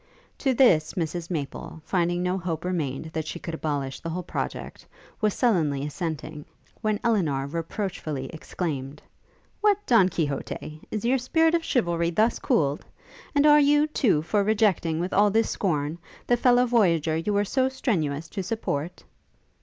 To 0.39 0.55
this 0.55 0.93
Mrs 0.93 1.29
Maple, 1.29 1.79
finding 1.85 2.23
no 2.23 2.35
hope 2.39 2.65
remained 2.65 3.11
that 3.13 3.27
she 3.27 3.37
could 3.37 3.53
abolish 3.53 3.99
the 3.99 4.09
whole 4.09 4.23
project, 4.23 4.87
was 5.21 5.31
sullenly 5.35 5.85
assenting, 5.85 6.43
when 6.81 6.99
Elinor 7.03 7.45
reproachfully 7.45 8.25
exclaimed, 8.33 9.03
'What, 9.59 9.77
Don 9.85 10.09
Quixote! 10.09 10.81
is 10.89 11.05
your 11.05 11.19
spirit 11.19 11.53
of 11.53 11.63
chivalry 11.63 12.09
thus 12.09 12.39
cooled? 12.39 12.83
and 13.35 13.45
are 13.45 13.59
you, 13.59 13.85
too, 13.85 14.23
for 14.23 14.43
rejecting, 14.43 14.99
with 14.99 15.13
all 15.13 15.29
this 15.29 15.51
scorn, 15.51 15.99
the 16.25 16.35
fellow 16.35 16.65
voyager 16.65 17.15
you 17.15 17.31
were 17.31 17.45
so 17.45 17.69
strenuous 17.69 18.27
to 18.29 18.41
support?' 18.41 19.03